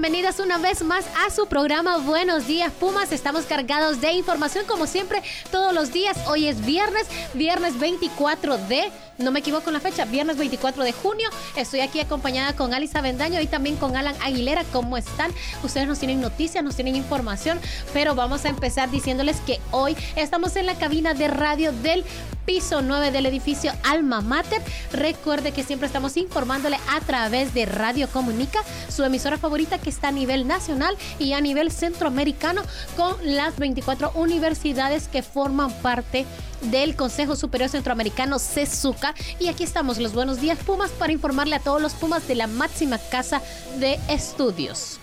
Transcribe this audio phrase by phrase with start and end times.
[0.00, 3.10] Bienvenidas una vez más a su programa Buenos Días Pumas.
[3.10, 6.16] Estamos cargados de información como siempre todos los días.
[6.28, 10.92] Hoy es viernes, viernes 24 de, no me equivoco en la fecha, viernes 24 de
[10.92, 11.28] junio.
[11.56, 14.62] Estoy aquí acompañada con Alisa Bendaño y también con Alan Aguilera.
[14.72, 15.32] ¿Cómo están?
[15.64, 17.58] Ustedes nos tienen noticias, nos tienen información,
[17.92, 22.04] pero vamos a empezar diciéndoles que hoy estamos en la cabina de radio del
[22.48, 24.62] piso 9 del edificio Alma Mater.
[24.90, 30.08] Recuerde que siempre estamos informándole a través de Radio Comunica, su emisora favorita que está
[30.08, 32.62] a nivel nacional y a nivel centroamericano
[32.96, 36.24] con las 24 universidades que forman parte
[36.62, 39.14] del Consejo Superior Centroamericano CESUCA.
[39.38, 42.46] Y aquí estamos, los buenos días Pumas, para informarle a todos los Pumas de la
[42.46, 43.42] máxima casa
[43.78, 45.00] de estudios.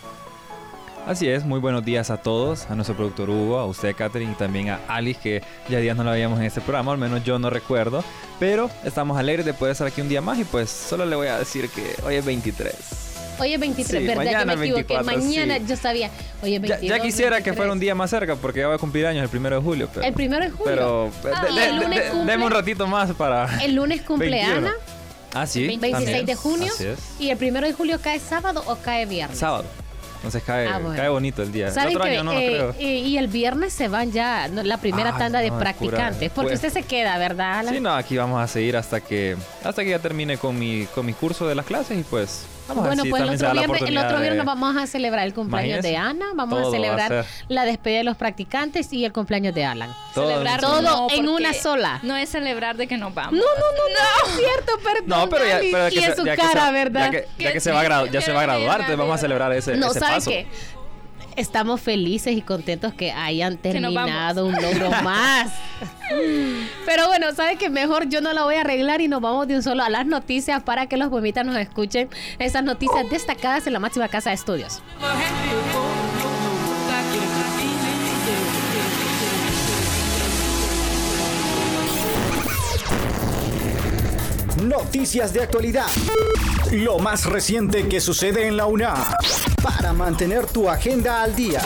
[1.06, 4.36] Así es, muy buenos días a todos, a nuestro productor Hugo, a usted Catherine y
[4.36, 7.38] también a Alice, que ya días no la veíamos en este programa, al menos yo
[7.38, 8.04] no recuerdo,
[8.40, 11.28] pero estamos alegres de poder estar aquí un día más y pues solo le voy
[11.28, 12.74] a decir que hoy es 23.
[13.38, 14.24] Hoy es 23, Sí, ¿verdad?
[14.24, 14.94] mañana yo me equivoqué.
[14.96, 15.64] 24, mañana sí.
[15.68, 16.10] yo sabía.
[16.42, 16.98] Hoy es Ya, 22.
[16.98, 17.56] ya quisiera que 23.
[17.58, 19.90] fuera un día más cerca porque ya voy a cumplir años el primero de julio.
[19.94, 20.66] Pero, El primero de julio.
[21.22, 23.62] Pero Ah, de- y de- el lunes de- cumple- deme un ratito más para...
[23.64, 24.58] El lunes cumple 21.
[24.58, 24.74] Ana,
[25.36, 25.68] Ah, sí.
[25.68, 26.26] 26 también.
[26.26, 26.72] de junio.
[26.74, 27.00] Así es.
[27.20, 29.38] Y el primero de julio cae sábado o cae viernes.
[29.38, 29.66] Sábado.
[30.26, 30.96] Entonces cae, Ah, bueno.
[30.98, 31.68] cae bonito el día.
[31.68, 32.76] El ¿Saben otro que año no, no eh, creo.
[32.80, 36.32] eh, y el viernes se van ya la primera Ay, tanda de no, practicantes?
[36.32, 37.74] porque pues- usted se queda, ¿verdad, Alan?
[37.76, 41.06] Sí, no, aquí vamos a seguir hasta que hasta que ya termine con mi con
[41.06, 43.52] mi curso de las clases y pues vamos a ver Bueno, si pues el otro,
[43.54, 45.98] viernes, el otro viernes de- vamos a celebrar el cumpleaños de.
[45.98, 49.54] Ana, vamos Todo a va a celebrar la despedida de los practicantes y el cumpleaños
[49.54, 49.90] de Alan.
[50.14, 50.30] Todo.
[50.30, 52.00] celebrar Todo no, en una sola.
[52.04, 53.34] No es celebrar de que nos vamos.
[53.34, 55.08] No, no, no, no, es cierto, perdón.
[55.08, 57.06] No, pero ya, pero y que en se- su ya que cara, se- ¿verdad?
[57.06, 59.16] Ya que, ya Que que se va a ya se va a graduar, entonces vamos
[59.16, 60.30] a celebrar ese, no, ese ¿saben paso.
[60.32, 60.48] qué?
[61.36, 65.52] Estamos felices y contentos que hayan Que terminado un logro más.
[66.86, 69.56] Pero bueno, ¿sabe que Mejor yo no la voy a arreglar y nos vamos de
[69.56, 72.10] un solo a las noticias para que los bomitas nos escuchen
[72.40, 74.82] esas noticias destacadas en la máxima casa de estudios.
[84.64, 85.88] Noticias de actualidad.
[86.72, 88.96] Lo más reciente que sucede en la UNA.
[89.66, 91.60] Para mantener tu agenda al día.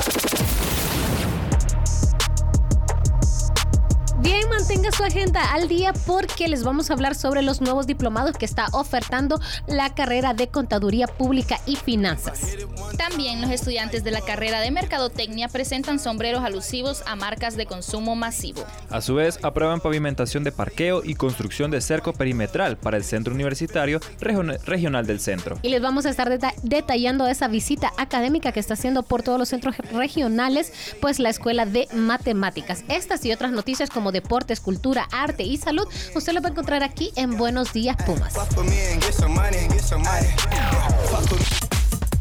[4.69, 8.46] Mantenga su agenda al día porque les vamos a hablar sobre los nuevos diplomados que
[8.46, 12.56] está ofertando la carrera de Contaduría Pública y Finanzas.
[12.96, 18.16] También los estudiantes de la carrera de Mercadotecnia presentan sombreros alusivos a marcas de consumo
[18.16, 18.63] masivo.
[18.91, 23.34] A su vez, aprueban pavimentación de parqueo y construcción de cerco perimetral para el Centro
[23.34, 25.57] Universitario Region- Regional del Centro.
[25.63, 29.40] Y les vamos a estar deta- detallando esa visita académica que está haciendo por todos
[29.40, 32.84] los centros regionales, pues la Escuela de Matemáticas.
[32.88, 36.84] Estas y otras noticias como deportes, cultura, arte y salud, usted lo va a encontrar
[36.84, 38.34] aquí en Buenos Días Pumas.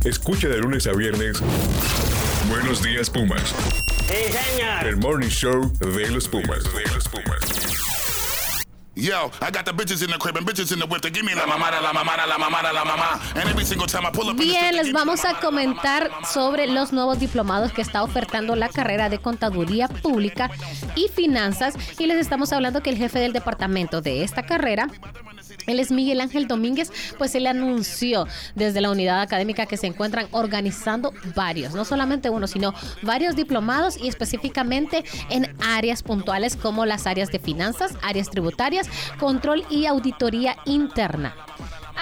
[0.05, 1.41] Escucha de lunes a viernes.
[2.49, 3.55] Buenos días, Pumas.
[4.87, 6.65] El morning show de los Pumas.
[6.65, 7.68] De los Pumas.
[8.99, 11.25] Yo, I got the bitches in the crib and bitches in the whip to give
[11.25, 13.21] me la mamada, la mamada, la mamada, la mamá.
[13.37, 16.67] And every single time I pull up in the Bien, les vamos a comentar sobre
[16.67, 20.51] los nuevos diplomados que está ofertando la carrera de Contaduría Pública
[20.97, 24.89] y Finanzas y les estamos hablando que el jefe del departamento de esta carrera
[25.67, 30.27] él es Miguel Ángel Domínguez, pues él anunció desde la unidad académica que se encuentran
[30.31, 37.07] organizando varios, no solamente uno, sino varios diplomados y específicamente en áreas puntuales como las
[37.07, 38.89] áreas de finanzas, áreas tributarias,
[39.19, 41.35] control y auditoría interna.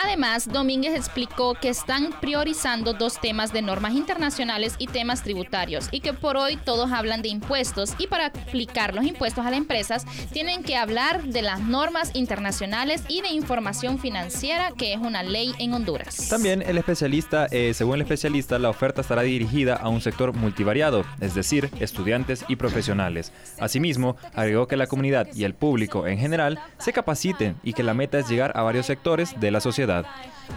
[0.03, 6.01] Además, Domínguez explicó que están priorizando dos temas de normas internacionales y temas tributarios y
[6.01, 10.05] que por hoy todos hablan de impuestos y para aplicar los impuestos a las empresas
[10.33, 15.55] tienen que hablar de las normas internacionales y de información financiera que es una ley
[15.59, 16.29] en Honduras.
[16.29, 21.07] También el especialista, eh, según el especialista, la oferta estará dirigida a un sector multivariado,
[21.21, 23.33] es decir, estudiantes y profesionales.
[23.59, 27.95] Asimismo, agregó que la comunidad y el público en general se capaciten y que la
[27.95, 29.86] meta es llegar a varios sectores de la sociedad.
[29.87, 30.07] that.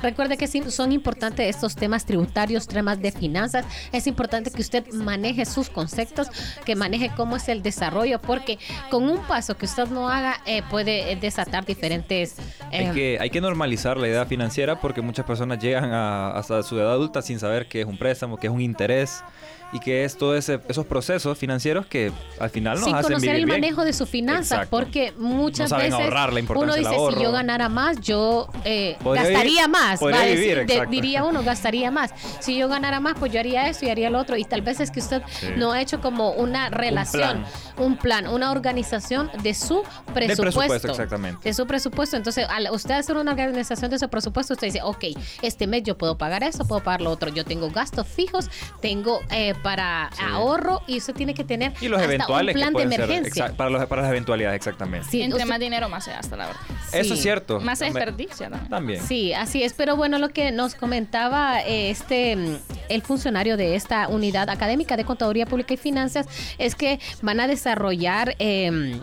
[0.01, 3.65] Recuerde que son importantes estos temas tributarios, temas de finanzas.
[3.91, 6.27] Es importante que usted maneje sus conceptos,
[6.65, 8.57] que maneje cómo es el desarrollo, porque
[8.89, 12.35] con un paso que usted no haga eh, puede eh, desatar diferentes...
[12.71, 16.63] eh, Hay que, hay que normalizar la idea financiera porque muchas personas llegan a, hasta
[16.63, 19.23] su edad adulta sin saber qué es un préstamo, qué es un interés.
[19.71, 23.39] y que es todos esos procesos financieros que al final nos Sin hacen conocer vivir
[23.41, 23.61] el bien.
[23.61, 27.23] manejo de sus finanzas, porque muchas No saben veces ahorrar, la importancia uno dice, si
[27.23, 29.78] yo ganara más, yo eh, gastaría vivir- más.
[29.99, 30.91] Podría va a decir- vivir, de- exacto.
[30.91, 32.11] diría uno, gastaría más.
[32.39, 34.37] Si yo ganara más, pues yo haría esto y haría lo otro.
[34.37, 35.47] Y tal vez es que usted Sí.
[35.57, 37.43] no ha hecho como una relación,
[37.77, 39.83] un plan, una organización de su
[40.13, 40.41] presupuesto.
[40.43, 41.47] presupuesto, exactamente.
[41.49, 42.15] De su presupuesto.
[42.17, 45.05] Entonces, al usted hacer una organización de su presupuesto, usted dice, ok,
[45.41, 47.29] este mes yo puedo pagar eso, puedo pagar lo otro.
[47.29, 48.49] Yo tengo gastos fijos,
[48.81, 50.23] tengo eh, para Sí.
[50.31, 53.05] ahorro y usted tiene que tener Y los hasta eventuales un que plan de ser
[53.05, 53.53] emergencia.
[53.55, 55.07] para, los, para las eventualidades, exactamente.
[55.09, 56.61] Sí, Entre usted- más dinero, más se gasta, la verdad.
[56.91, 57.59] Eso es cierto.
[57.59, 58.69] Más se También- desperdicia también.
[58.69, 59.03] También.
[59.05, 59.68] Sí, así es.
[59.73, 62.55] Pero bueno, lo que nos comentaba eh, este mm,
[62.89, 66.27] el funcionario de esta unidad académica de contaduría pública y finanzas
[66.57, 68.99] es que van a desarrollar eh,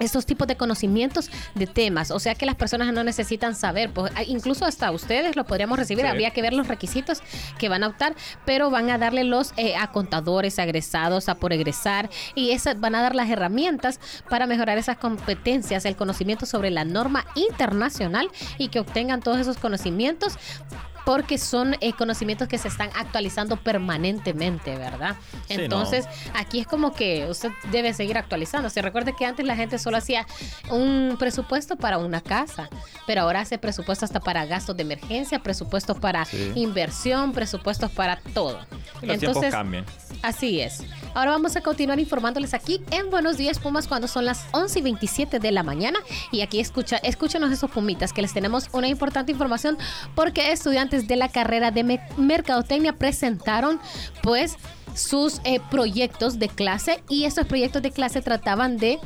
[0.00, 4.12] estos tipos de conocimientos de temas, o sea que las personas no necesitan saber, pues,
[4.26, 6.10] incluso hasta ustedes lo podríamos recibir, Sí.
[6.10, 7.22] habría que ver los requisitos
[7.58, 11.34] que van a optar, pero van a darle los eh, a contadores, a egresados, a
[11.36, 16.46] por egresar, y esas van a dar las herramientas para mejorar esas competencias, el conocimiento
[16.46, 18.28] sobre la norma internacional
[18.58, 20.34] y que obtengan todos esos conocimientos
[21.04, 25.16] porque son eh, conocimientos que se están actualizando permanentemente, ¿verdad?
[25.48, 28.70] Sí, Entonces, aquí es como que usted debe seguir actualizando.
[28.70, 30.26] Se recuerde que antes la gente solo hacía
[30.70, 32.68] un presupuesto para una casa,
[33.06, 36.52] pero ahora hace presupuesto hasta para gastos de emergencia, presupuestos para Sí.
[36.54, 38.60] inversión, presupuestos para todo.
[39.02, 39.84] Y los tiempos cambian.
[40.22, 40.82] Así es.
[41.14, 44.82] Ahora vamos a continuar informándoles aquí en Buenos Días Pumas cuando son las 11 y
[44.82, 45.98] 27 de la mañana.
[46.30, 49.76] Y aquí escucha, escúchenos esos pumitas que les tenemos una importante información
[50.14, 53.80] porque estudiantes de la carrera de me- Mercadotecnia presentaron
[54.22, 54.56] pues
[54.94, 58.98] sus eh, proyectos de clase y estos proyectos de clase trataban de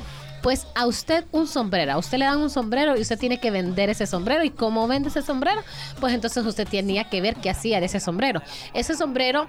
[0.43, 3.51] pues a usted un sombrero, a usted le dan un sombrero y usted tiene que
[3.51, 5.63] vender ese sombrero y cómo vende ese sombrero,
[6.01, 8.43] pues entonces usted tenía que ver qué hacía de ese sombrero.
[8.73, 9.49] Ese sombrero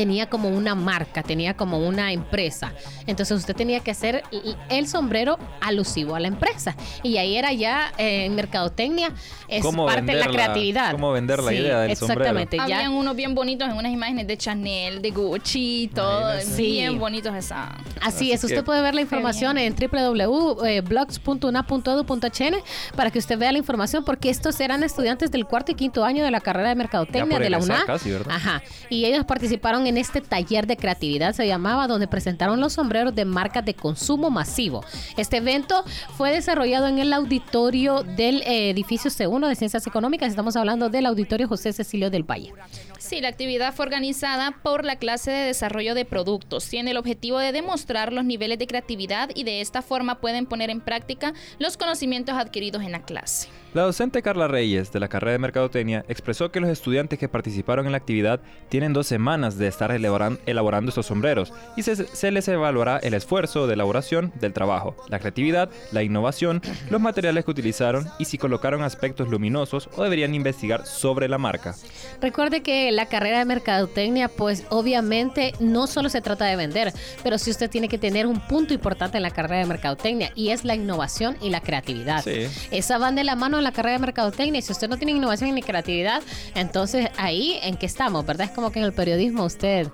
[0.00, 2.72] tenía como una marca, tenía como una empresa.
[3.06, 4.22] Entonces usted tenía que hacer
[4.70, 6.74] el sombrero alusivo a la empresa.
[7.02, 9.12] Y ahí era ya eh, en mercadotecnia,
[9.46, 10.92] es Cómo parte de la creatividad.
[10.92, 12.22] cómo vender la Sí, idea del sombrero.
[12.22, 12.56] Exactamente.
[12.56, 16.32] ya- Habían unos bien bonitos en unas imágenes de Chanel, de Gucci, todo.
[16.40, 16.62] Sí.
[16.62, 17.64] Bien bonitos esa.
[18.00, 22.54] Así, Así es, usted puede ver la información en www.blogs.una.edu.hn
[22.96, 26.24] para que usted vea la información, porque estos eran estudiantes del cuarto y quinto año
[26.24, 27.84] de la carrera de Mercadotecnia de la UNA.
[28.28, 28.62] Ajá.
[28.88, 33.24] Y ellos participaron en este taller de creatividad, se llamaba, donde presentaron los sombreros de
[33.24, 34.84] marcas de consumo masivo.
[35.16, 35.84] Este evento
[36.16, 40.30] fue desarrollado en el auditorio del eh, edificio C1 de Ciencias Económicas.
[40.30, 42.52] Estamos hablando del auditorio José Cecilio del Valle.
[42.98, 46.68] Sí, la actividad fue organizada por la clase de desarrollo de productos.
[46.68, 50.70] Tiene el objetivo de demostrar los niveles de creatividad y de esta forma pueden poner
[50.70, 53.48] en práctica los conocimientos adquiridos en la clase.
[53.72, 57.86] La docente Carla Reyes, de la carrera de Mercadotecnia, expresó que los estudiantes que participaron
[57.86, 62.32] en la actividad tienen dos semanas de estar elaboran- elaborando estos sombreros y se, se
[62.32, 67.50] les evaluará el esfuerzo de elaboración del trabajo, la creatividad, la innovación, los materiales que
[67.52, 71.76] utilizaron y si colocaron aspectos luminosos o deberían investigar sobre la marca.
[72.20, 77.38] Recuerde que la carrera de mercadotecnia, pues obviamente no solo se trata de vender, pero
[77.38, 80.64] sí usted tiene que tener un punto importante en la carrera de mercadotecnia y es
[80.64, 82.24] la innovación y la creatividad.
[82.24, 82.48] Sí.
[82.72, 85.12] Esa van de la mano en la carrera de mercadotecnia y si usted no tiene
[85.12, 86.22] innovación ni creatividad,
[86.54, 88.46] entonces ahí en qué estamos, ¿verdad?
[88.48, 89.88] Es como que en el periodismo usted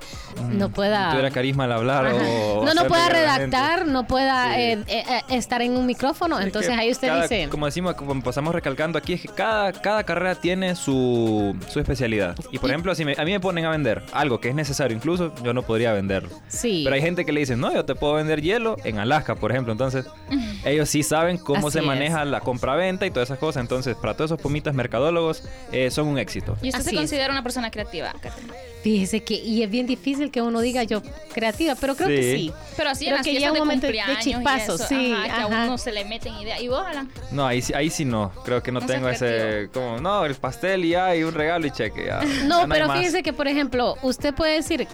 [0.51, 1.09] no pueda...
[1.09, 2.65] Mm, Tuviera carisma al hablar o...
[2.65, 4.61] no, no pueda redactar, no pueda Sí.
[4.61, 7.49] eh, eh, eh, estar en un micrófono, Es entonces ahí usted cada- dice...
[7.51, 12.37] Como decimos, como pasamos recalcando aquí, es que cada, cada carrera tiene su, su especialidad.
[12.53, 14.97] Y por ejemplo, si me- a mí me ponen a vender algo que es necesario,
[14.97, 16.31] incluso yo no podría venderlo.
[16.49, 16.83] Sí.
[16.85, 19.51] Pero hay gente que le dice, no, yo te puedo vender hielo en Alaska, por
[19.51, 19.73] ejemplo.
[19.73, 20.07] Entonces,
[20.65, 22.29] ellos sí saben cómo Así se maneja es.
[22.29, 23.56] la compra-venta y todas esas cosas.
[23.61, 26.57] Entonces, para todos esos pumitas mercadólogos, eh, son un éxito.
[26.63, 27.01] ¿Y usted Así se es.
[27.01, 28.53] considera una persona creativa, Catherine?
[28.83, 31.03] Fíjese que, y es bien difícil que uno diga yo
[31.35, 32.53] creativa, pero creo que Sí.
[32.77, 35.13] Pero así en Creo las que un de momento de cumpleaños chispazo, y eso, sí,
[35.13, 36.61] ajá, que a uno se le meten ideas.
[36.61, 37.11] ¿Y vos, Alan?
[37.33, 38.31] No, ahí, sí- ahí sí no.
[38.45, 39.71] Creo que no, tengo ese...
[39.73, 42.07] Como, no, el pastel y ya, y un regalo y cheque.
[42.07, 42.21] ya.
[42.45, 44.87] No, Ya hay pero fíjese que, por ejemplo, usted puede decir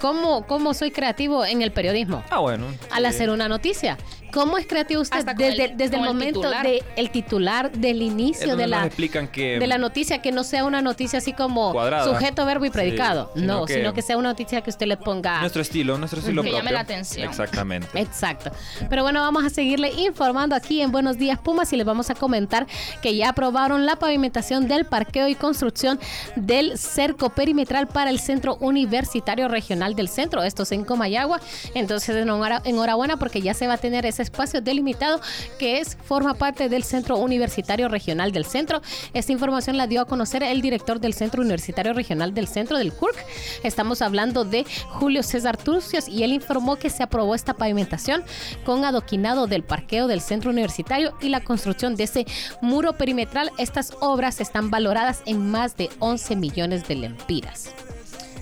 [0.00, 2.22] cómo, cómo soy creativo en el periodismo.
[2.30, 2.66] Ah, bueno.
[2.92, 3.08] Al sí.
[3.08, 3.98] hacer una noticia.
[4.32, 6.66] ¿Cómo es creativo usted Hasta desde, el- desde el momento titular.
[6.66, 9.58] del el titular, del inicio de la, explican que...
[9.58, 12.04] de la noticia, que no sea una noticia así como Cuadrada.
[12.04, 13.30] sujeto, verbo y Sí, predicado?
[13.34, 15.40] sino no, que- sino que sea una noticia que usted le ponga...
[15.40, 16.58] Nuestro estilo, nuestro estilo Que propio.
[16.64, 17.28] llame la atención.
[17.28, 17.88] Exactamente.
[17.94, 18.50] Exacto.
[18.88, 22.14] Pero bueno, vamos a seguirle informando aquí en Buenos Días Pumas y les vamos a
[22.14, 22.66] comentar
[23.02, 25.98] que ya aprobaron la pavimentación del parqueo y construcción
[26.36, 30.42] del cerco perimetral para el Centro Universitario Regional del Centro.
[30.42, 31.40] Esto es en Comayagua.
[31.74, 35.20] Entonces, enhora- enhorabuena porque ya se va a tener ese ese espacio delimitado
[35.58, 38.82] que es forma parte del Centro Universitario Regional del Centro.
[39.14, 42.92] Esta información la dio a conocer el director del Centro Universitario Regional del Centro del
[42.92, 43.16] CURC.
[43.62, 48.22] Estamos hablando de Julio César Turcios y él informó que se aprobó esta pavimentación
[48.64, 52.26] con adoquinado del parqueo del Centro Universitario y la construcción de ese
[52.60, 53.50] muro perimetral.
[53.58, 57.70] Estas obras están valoradas en más de 11 millones de lempiras.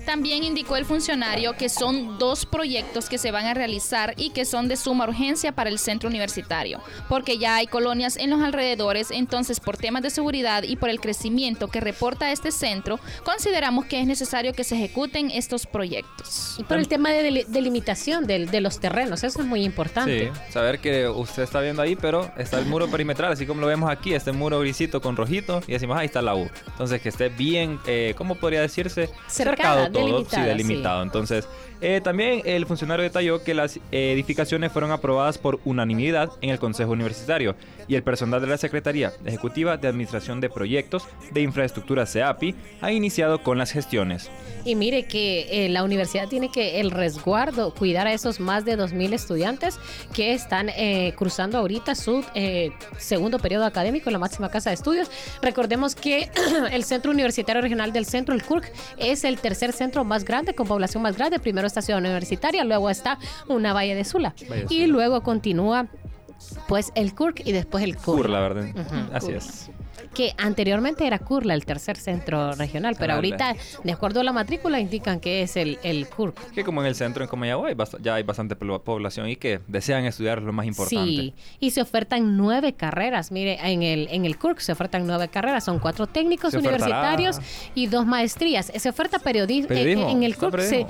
[0.09, 4.43] También indicó el funcionario que son dos proyectos que se van a realizar y que
[4.43, 9.11] son de suma urgencia para el centro universitario, porque ya hay colonias en los alrededores,
[9.11, 14.01] entonces por temas de seguridad y por el crecimiento que reporta este centro, consideramos que
[14.01, 16.55] es necesario que se ejecuten estos proyectos.
[16.57, 20.31] Y por el tema de delimitación de, los terrenos, eso es muy importante.
[20.33, 23.67] Sí, saber que usted está viendo ahí, pero está el muro perimetral, así como lo
[23.67, 26.49] vemos aquí, este muro grisito con rojito, y decimos, ahí está la U.
[26.65, 29.11] Entonces que esté bien, eh, ¿cómo podría decirse?
[29.27, 31.03] Cercado todo, sí, delimitado.
[31.03, 31.47] Entonces,
[31.81, 36.91] eh, también el funcionario detalló que las edificaciones fueron aprobadas por unanimidad en el Consejo
[36.91, 37.55] Universitario
[37.87, 42.91] y el personal de la Secretaría Ejecutiva de Administración de Proyectos de Infraestructura CEAPI ha
[42.91, 44.29] iniciado con las gestiones.
[44.65, 48.77] Y mire que eh, la universidad tiene que el resguardo, cuidar a esos más de
[48.77, 49.79] 2.000 estudiantes
[50.13, 52.23] que están eh, cruzando ahorita su
[52.97, 55.09] segundo periodo académico en la máxima casa de estudios.
[55.41, 56.29] Recordemos que
[56.71, 60.67] el Centro Universitario Regional del Centro, el CURC, es el tercer centro más grande, con
[60.67, 61.39] población más grande.
[61.39, 64.33] Primero está Ciudad Universitaria, luego está una Valle de Sula.
[64.69, 65.87] y luego continúa
[66.67, 68.29] pues el CURC y después el CUR.
[68.29, 68.65] la verdad.
[69.13, 69.69] Así es
[70.13, 74.79] que anteriormente era Curla, el tercer centro regional, pero ahorita, de acuerdo a la matrícula,
[74.79, 76.51] indican que es el, el CURC.
[76.51, 77.69] Que como en el centro, en Comayagua,
[78.01, 81.05] ya hay bastante población y que desean estudiar lo más importante.
[81.05, 83.31] Sí, y se ofertan nueve carreras.
[83.31, 87.39] Mire, en el, en el CURC se ofertan nueve carreras, son cuatro técnicos universitarios
[87.75, 88.71] y dos maestrías.
[88.75, 89.75] Se oferta periodismo.
[89.75, 90.87] En, el CURC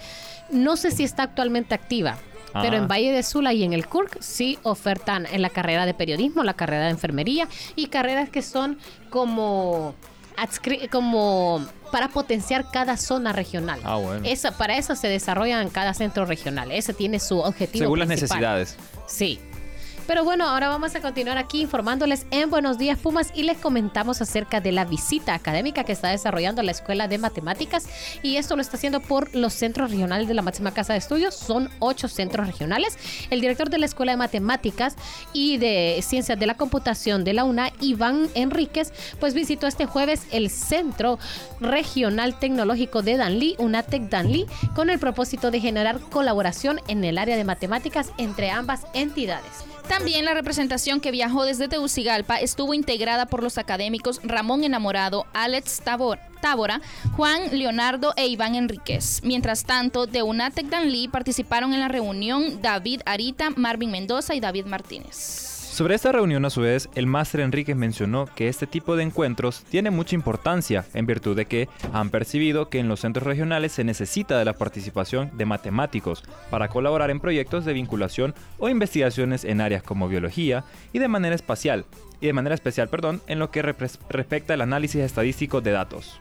[0.52, 2.18] no sé si está actualmente activa,
[2.54, 5.94] pero en Valle de Sula y en el CURC sí ofertan en la carrera de
[5.94, 8.78] periodismo, la carrera de enfermería y carreras que son
[9.10, 9.96] como
[10.90, 13.80] como para potenciar cada zona regional.
[13.84, 14.26] Ah, bueno.
[14.58, 16.72] para eso se desarrollan cada centro regional.
[16.72, 17.86] Ese tiene su objetivo.
[17.86, 18.78] Según las necesidades.
[19.08, 19.40] Sí.
[20.10, 24.24] Pero bueno, ahora vamos a continuar aquí informándoles en Buenos Días Pumas y les comentamos
[24.24, 27.88] acerca de la visita académica que está desarrollando la Escuela de Matemáticas
[28.24, 31.36] y esto lo está haciendo por los centros regionales de la máxima casa de estudios.
[31.36, 32.98] Son ocho centros regionales.
[33.30, 34.96] El director de la Escuela de Matemáticas
[35.32, 40.24] y de Ciencias de la Computación de la UNA, Iván Enríquez, pues visitó este jueves
[40.32, 41.20] el Centro
[41.60, 47.38] Regional Tecnológico de Danlí, UNATEC Danlí, con el propósito de generar colaboración en el área
[47.38, 49.69] de matemáticas entre ambas entidades.
[49.90, 55.82] También la representación que viajó desde Tegucigalpa estuvo integrada por los académicos Ramón Enamorado, Alex
[55.82, 56.80] Tábora,
[57.18, 59.22] Juan Leonardo e Iván Enríquez.
[59.24, 64.68] Mientras tanto, de UNATEC Danlí participaron en la reunión David Arita, Marvin Mendoza y David
[64.68, 65.59] Martínez.
[65.80, 69.64] Sobre esta reunión, a su vez, el máster Enríquez mencionó que este tipo de encuentros
[69.64, 73.86] tiene mucha importancia en virtud de que han percibido que en los centros regionales se
[73.86, 79.62] necesita de la participación de matemáticos para colaborar en proyectos de vinculación o investigaciones en
[79.62, 81.86] áreas como biología y de manera espacial,
[82.20, 86.20] y de manera especial, perdón, en lo que respecta al análisis estadístico de datos.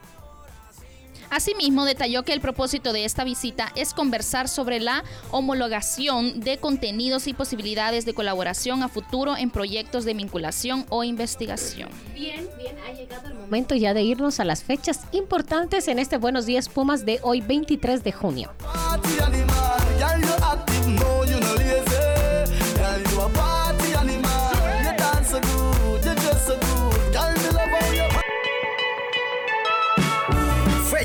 [1.29, 7.27] Asimismo, detalló que el propósito de esta visita es conversar sobre la homologación de contenidos
[7.27, 11.89] y posibilidades de colaboración a futuro en proyectos de vinculación o investigación.
[12.13, 16.17] Bien, bien, ha llegado el momento ya de irnos a las fechas importantes en este
[16.17, 18.51] Buenos Días Pumas de hoy 23 de junio.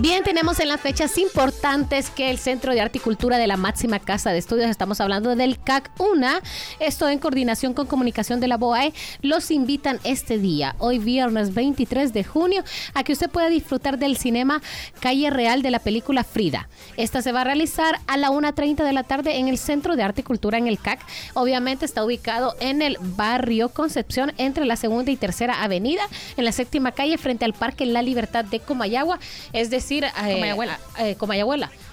[0.00, 4.30] Bien, tenemos en las fechas importantes que el Centro de Articultura de la máxima casa
[4.30, 6.40] de estudios, estamos hablando del CAC UNA,
[6.78, 12.12] esto en coordinación con comunicación de la BOAE, los invitan este día, hoy viernes 23
[12.12, 12.62] de junio,
[12.94, 14.62] a que usted pueda disfrutar del cinema
[15.00, 16.68] Calle Real de la película Frida.
[16.96, 20.04] Esta se va a realizar a la 1.30 de la tarde en el Centro de
[20.04, 21.00] Articultura en el CAC.
[21.34, 26.02] Obviamente está ubicado en el barrio Concepción, entre la segunda y tercera avenida,
[26.36, 29.18] en la séptima calle, frente al Parque La Libertad de Comayagua,
[29.52, 30.78] es decir, decir, eh, Comayagüela.
[30.98, 31.16] Eh,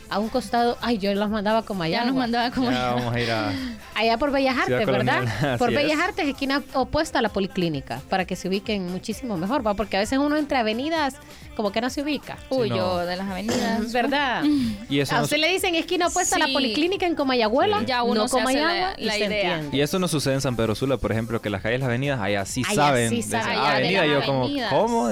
[0.10, 0.78] a un costado.
[0.82, 2.00] Ay, yo los mandaba como allá.
[2.00, 2.96] Ya nos mandaba como Ya allá.
[2.96, 3.52] vamos a ir a...
[3.96, 5.24] Allá por Bellas Artes, ¿verdad?
[5.40, 6.04] Colonial, Por Bellas es.
[6.04, 9.74] Artes, esquina opuesta a la policlínica, para que se ubiquen muchísimo mejor, ¿va?
[9.74, 11.16] Porque a veces uno entre avenidas
[11.56, 12.38] como que no se ubica.
[12.50, 12.76] Uy, no.
[12.76, 13.94] yo de las avenidas.
[13.94, 14.44] ¿Verdad?
[14.90, 17.86] Y eso a no- usted le dicen esquina opuesta a la policlínica en Comayagüela, Sí.
[17.86, 19.64] Ya uno no se hace Comayagua, la- y se idea.
[19.72, 22.20] Y eso no sucede en San Pedro Sula, por ejemplo, que las calles, las avenidas,
[22.20, 23.10] allá sí Allá saben.
[23.10, 23.48] sí de saben.
[23.58, 24.50] Allá avenida, yo como.
[24.70, 25.10] ¿cómo?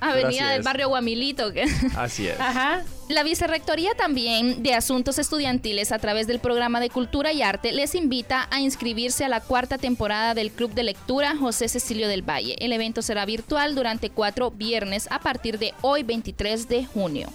[0.00, 1.52] Avenida del barrio Guamilito.
[1.52, 1.64] Que...
[1.96, 2.40] Así es.
[2.40, 2.80] Ajá.
[3.08, 7.94] La Vicerrectoría también de Asuntos Estudiantiles a través del programa de Cultura y Arte les
[7.94, 12.56] invita a inscribirse a la cuarta temporada del Club de Lectura José Cecilio del Valle.
[12.60, 17.28] El evento será virtual durante cuatro viernes a partir de hoy 23 de junio.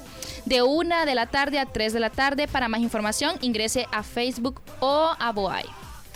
[0.45, 2.47] De una de la tarde a 3 de la tarde.
[2.47, 5.29] Para más información ingrese a Facebook o a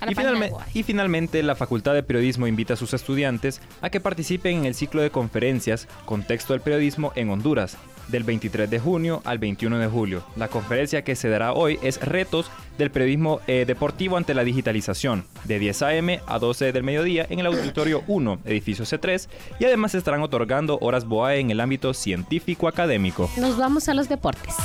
[0.10, 0.66] Y, finalme- Boay.
[0.74, 4.74] y finalmente, la Facultad de Periodismo invita a sus estudiantes a que participen en el
[4.74, 7.78] ciclo de conferencias Contexto del Periodismo en Honduras,
[8.12, 10.24] del 23 de junio al 21 de julio.
[10.36, 15.26] La conferencia que se dará hoy es Retos del Periodismo eh, Deportivo ante la Digitalización,
[15.46, 16.22] de 10 a.m.
[16.28, 19.28] a 12 del mediodía en el Auditorio 1, edificio C3,
[19.60, 23.30] y además se estarán otorgando horas BOAE en el ámbito científico-académico.
[23.38, 24.56] Nos vamos a los deportes.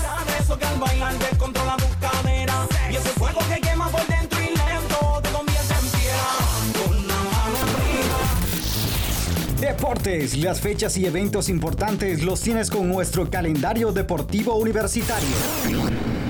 [10.37, 16.26] Las fechas y eventos importantes los tienes con nuestro calendario deportivo universitario.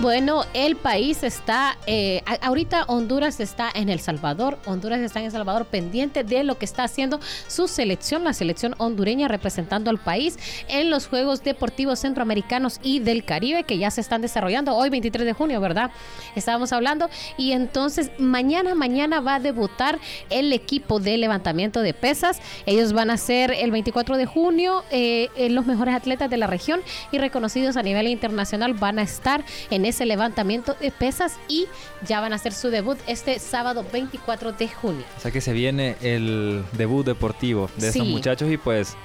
[0.00, 5.32] Bueno, el país está, eh, ahorita Honduras está en El Salvador, Honduras está en El
[5.32, 10.38] Salvador pendiente de lo que está haciendo su selección, la selección hondureña representando al país
[10.68, 15.26] en los Juegos Deportivos Centroamericanos y del Caribe que ya se están desarrollando hoy 23
[15.26, 15.90] de junio, ¿verdad?
[16.36, 19.98] Estábamos hablando y entonces mañana, mañana va a debutar
[20.30, 22.40] el equipo de levantamiento de pesas.
[22.66, 26.46] Ellos van a ser el 24 de junio eh, eh, los mejores atletas de la
[26.46, 31.66] región y reconocidos a nivel internacional van a estar en ese levantamiento de pesas y
[32.06, 35.04] ya van a hacer su debut este sábado 24 de junio.
[35.16, 38.02] O sea que se viene el debut deportivo de Sí.
[38.02, 38.96] muchachos y pues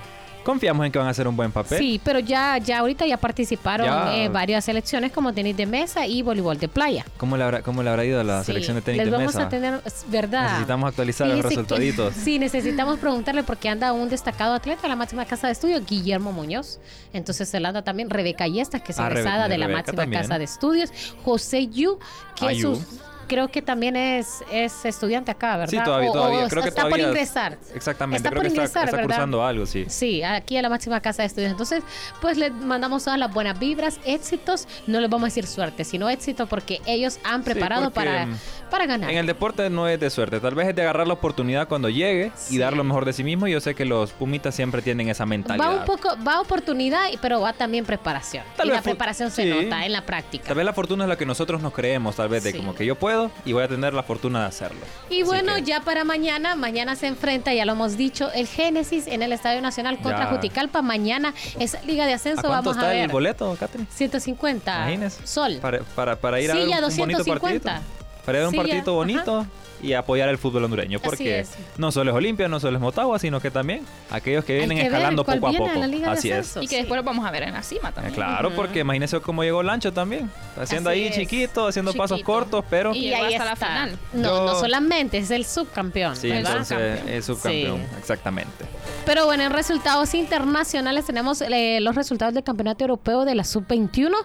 [0.44, 1.78] confiamos en que van a hacer un buen papel.
[1.78, 4.16] Sí, pero ya, ya ahorita ya participaron Ya.
[4.16, 7.06] eh, varias selecciones como tenis de mesa y voleibol de playa.
[7.18, 9.12] ¿Cómo le habrá, cómo le habrá ido a la Sí, selección de tenis Les de
[9.12, 9.48] vamos mesa?
[9.48, 10.44] a tener, ¿verdad?
[10.50, 12.14] Necesitamos actualizar los que- resultaditos.
[12.24, 16.32] sí, necesitamos preguntarle porque anda un destacado atleta de la máxima casa de estudios, Guillermo
[16.32, 16.80] Muñoz.
[17.14, 19.78] Entonces se la anda también Rebeca Yestas, que es Ah, Rebe- egresada de la Rebeca
[19.80, 20.22] máxima también.
[20.22, 20.90] casa de estudios.
[21.24, 22.00] José Yu,
[22.36, 22.84] que Ah, es su-
[23.28, 25.72] creo que también es, es estudiante acá, ¿verdad?
[25.72, 26.48] Sí, todavía, O- o todavía.
[26.50, 27.06] creo que está todavía.
[27.06, 27.58] por ingresar.
[27.74, 29.08] Exactamente, Está creo por que está, ingresar, está ¿verdad?
[29.10, 29.86] cursando algo, sí.
[29.88, 31.52] Sí, aquí a la máxima casa de estudios.
[31.52, 31.84] Entonces,
[32.22, 34.68] pues le mandamos todas las buenas vibras, éxitos.
[34.88, 38.38] No les vamos a decir suerte, sino éxito porque ellos han preparado para, mm,
[38.70, 39.10] para ganar.
[39.12, 41.90] En el deporte no es de suerte, tal vez es de agarrar la oportunidad cuando
[41.90, 42.56] llegue Sí.
[42.56, 43.48] y dar lo mejor de sí mismo.
[43.48, 45.68] Yo sé que los Pumitas siempre tienen esa mentalidad.
[45.68, 48.44] Va un poco, va oportunidad, pero va también preparación.
[48.58, 49.50] Tal y vez la preparación se sí.
[49.64, 50.46] nota en la práctica.
[50.46, 52.86] Tal vez la fortuna es lo que nosotros nos creemos, tal vez de como que
[52.86, 53.13] yo puedo
[53.46, 54.82] y voy a tener la fortuna de hacerlo.
[55.10, 58.48] Y Así bueno, que- ya para mañana, mañana se enfrenta, ya lo hemos dicho, el
[58.48, 60.32] Génesis en el Estadio Nacional contra Ya.
[60.32, 60.82] Juticalpa.
[60.82, 63.04] Mañana es Liga de ¿A Ascenso, cuánto vamos a está ver.
[63.06, 63.88] el boleto, Catherine?
[63.92, 64.76] 150.
[64.76, 65.26] Imagínese.
[65.28, 65.60] Sol.
[65.62, 67.72] Para, para, para ir a Sí, ver ya un, un bonito 250.
[67.74, 67.93] partidito.
[68.26, 69.46] Para ver un Sí, ya, partidito bonito
[69.82, 71.00] y apoyar el fútbol hondureño.
[71.02, 71.46] Porque
[71.78, 74.86] no solo es Olimpia, no solo es Motagua, sino que también aquellos que vienen que
[74.86, 75.70] escalando poco a poco.
[75.70, 76.56] a la Liga de Así es.
[76.56, 76.76] Y que Sí.
[76.78, 78.16] después lo vamos a ver en la cima Eh, también.
[78.16, 80.32] Claro, porque imagínese cómo llegó Lancho también.
[80.58, 81.16] Haciendo Así ahí es.
[81.16, 82.94] chiquito, haciendo pasos cortos, pero...
[82.96, 83.66] Y ahí hasta la está.
[83.68, 84.00] final.
[84.14, 86.16] No, Yo- no solamente, es el subcampeón.
[86.16, 86.52] Sí, ¿verdad?
[86.52, 87.10] entonces Campeón.
[87.10, 87.86] es subcampeón, Sí.
[88.00, 88.66] exactamente.
[89.06, 94.16] Pero bueno, en resultados internacionales tenemos eh, los resultados del Campeonato Europeo de la Sub-21.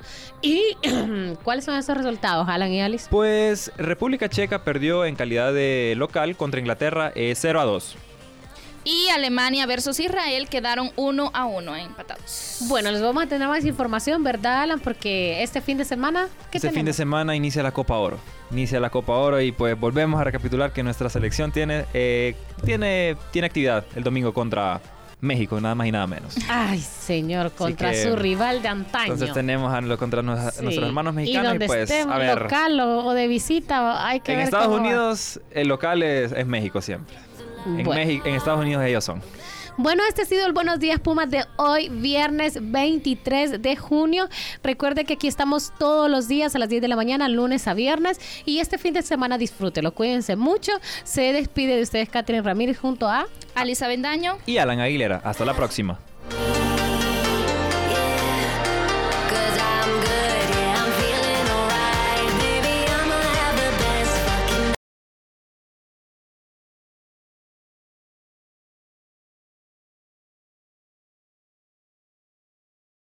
[0.41, 0.63] ¿Y
[1.43, 3.09] cuáles son esos resultados, Alan y Alice?
[3.11, 7.97] Pues República Checa perdió en calidad de local contra Inglaterra eh, 0 a 2.
[8.85, 12.61] Y Alemania versus Israel quedaron uno a uno empatados.
[12.69, 14.81] Bueno, les vamos a tener más información, ¿verdad, Alan?
[14.81, 18.19] Porque este fin de semana, ¿qué Este fin de semana inicia la Copa Oro.
[18.51, 23.17] Inicia la Copa Oro y pues volvemos a recapitular que nuestra selección tiene, eh, tiene,
[23.31, 24.81] tiene actividad el domingo contra
[25.21, 26.37] México, nada más y nada menos.
[26.49, 29.13] Ay, señor, contra que- su rival de antaño.
[29.15, 30.63] Entonces tenemos a, contra nos- Sí.
[30.63, 32.43] nuestros hermanos mexicanos y, donde pues a ver.
[32.43, 34.83] local o, o de visita, hay que En ver Estados cómo va.
[34.89, 37.17] Unidos el local es, es México siempre.
[37.67, 37.97] En.
[37.97, 39.21] México, en Estados Unidos ellos son.
[39.81, 44.29] Bueno, este ha sido el Buenos Días Pumas de hoy, viernes 23 de junio.
[44.65, 47.75] Recuerde que aquí estamos todos los días a las 10 de la mañana, lunes a
[47.75, 48.21] viernes.
[48.45, 50.73] Y este fin de semana disfrútelo, cuídense mucho.
[51.05, 53.29] Se despide de ustedes Catherine Ramírez junto a...
[53.55, 54.39] Alisa Bendaño.
[54.47, 56.01] Y Alan Aguilera, hasta la próxima.